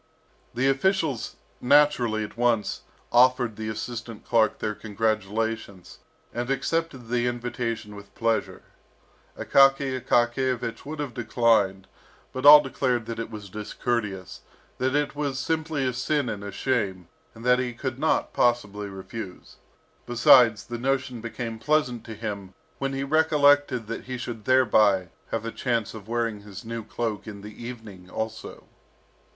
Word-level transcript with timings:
The 0.55 0.67
officials 0.67 1.35
naturally 1.61 2.23
at 2.23 2.35
once 2.35 2.81
offered 3.11 3.55
the 3.55 3.69
assistant 3.69 4.25
clerk 4.25 4.57
their 4.57 4.73
congratulations, 4.73 5.99
and 6.33 6.49
accepted 6.49 7.07
the 7.09 7.27
invitation 7.27 7.95
with 7.95 8.15
pleasure. 8.15 8.63
Akaky 9.37 10.01
Akakiyevich 10.03 10.87
would 10.87 10.97
have 10.99 11.13
declined; 11.13 11.85
but 12.33 12.47
all 12.47 12.61
declared 12.61 13.05
that 13.05 13.19
it 13.19 13.29
was 13.29 13.47
discourteous, 13.51 14.41
that 14.79 14.95
it 14.95 15.15
was 15.15 15.37
simply 15.37 15.85
a 15.85 15.93
sin 15.93 16.29
and 16.29 16.43
a 16.43 16.51
shame, 16.51 17.07
and 17.35 17.45
that 17.45 17.59
he 17.59 17.71
could 17.71 17.99
not 17.99 18.33
possibly 18.33 18.87
refuse. 18.87 19.57
Besides, 20.07 20.65
the 20.65 20.79
notion 20.79 21.21
became 21.21 21.59
pleasant 21.59 22.03
to 22.05 22.15
him 22.15 22.55
when 22.79 22.93
he 22.93 23.03
recollected 23.03 23.85
that 23.85 24.05
he 24.05 24.17
should 24.17 24.45
thereby 24.45 25.09
have 25.29 25.45
a 25.45 25.51
chance 25.51 25.93
of 25.93 26.07
wearing 26.07 26.41
his 26.41 26.65
new 26.65 26.83
cloak 26.83 27.27
in 27.27 27.41
the 27.41 27.63
evening 27.63 28.09
also. 28.09 28.63